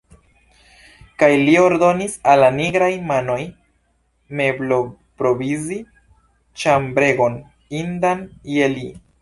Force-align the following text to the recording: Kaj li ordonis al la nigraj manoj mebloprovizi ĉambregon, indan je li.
Kaj 1.23 1.27
li 1.41 1.51
ordonis 1.63 2.15
al 2.31 2.41
la 2.43 2.47
nigraj 2.55 2.89
manoj 3.11 3.37
mebloprovizi 4.41 5.79
ĉambregon, 6.63 7.41
indan 7.85 8.27
je 8.59 8.75
li. 8.77 8.91